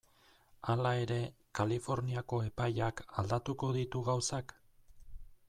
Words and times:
Hala 0.73 0.93
ere, 1.01 1.17
Kaliforniako 1.59 2.41
epaiak 2.47 3.05
aldatuko 3.25 3.71
ditu 3.79 4.03
gauzak? 4.11 4.57